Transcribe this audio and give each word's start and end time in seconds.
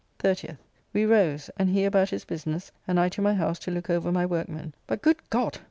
30th. 0.17 0.57
We 0.93 1.05
rose, 1.05 1.51
and 1.57 1.69
he 1.69 1.85
about 1.85 2.09
his 2.09 2.25
business, 2.25 2.71
and 2.87 2.99
I 2.99 3.07
to 3.09 3.21
my 3.21 3.35
house 3.35 3.59
to 3.59 3.69
look 3.69 3.87
over 3.87 4.11
my 4.11 4.25
workmen; 4.25 4.73
but 4.87 5.03
good 5.03 5.17
God! 5.29 5.59